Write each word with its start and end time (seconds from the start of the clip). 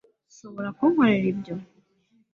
Ushobora 0.29 0.69
kunkorera 0.77 1.25
ibyo? 1.33 1.55